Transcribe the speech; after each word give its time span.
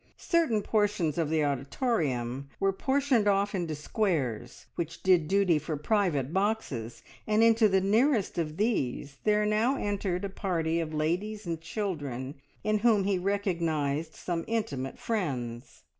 Certain 0.17 0.63
portions 0.63 1.19
of 1.19 1.29
the 1.29 1.45
auditorium 1.45 2.49
were 2.59 2.73
portioned 2.73 3.27
off 3.27 3.53
into 3.53 3.75
squares, 3.75 4.65
which 4.73 5.03
did 5.03 5.27
duty 5.27 5.59
for 5.59 5.77
private 5.77 6.33
boxes, 6.33 7.03
and 7.27 7.43
into 7.43 7.69
the 7.69 7.81
nearest 7.81 8.39
of 8.39 8.57
these 8.57 9.17
there 9.25 9.45
now 9.45 9.77
entered 9.77 10.25
a 10.25 10.29
party 10.29 10.79
of 10.79 10.91
ladies 10.91 11.45
and 11.45 11.61
children, 11.61 12.33
in 12.63 12.79
whom 12.79 13.03
he 13.03 13.19
recognised 13.19 14.15
some 14.15 14.43
intimate 14.47 14.97
friends. 14.97 15.83